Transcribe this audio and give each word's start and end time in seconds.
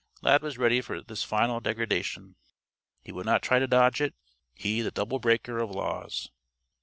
Lad 0.23 0.41
was 0.41 0.57
ready 0.57 0.81
for 0.81 1.03
this 1.03 1.23
final 1.23 1.59
degradation. 1.59 2.35
He 3.03 3.11
would 3.11 3.27
not 3.27 3.43
try 3.43 3.59
to 3.59 3.67
dodge 3.67 4.01
it, 4.01 4.15
he 4.55 4.81
the 4.81 4.89
double 4.89 5.19
breaker 5.19 5.59
of 5.59 5.69
laws. 5.69 6.31